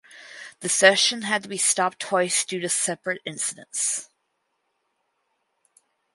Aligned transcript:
The 0.61 0.67
session 0.67 1.21
had 1.21 1.43
to 1.43 1.47
be 1.47 1.59
stopped 1.59 1.99
twice 1.99 2.43
due 2.43 2.59
to 2.61 2.69
separate 2.69 3.21
incidents. 3.23 4.09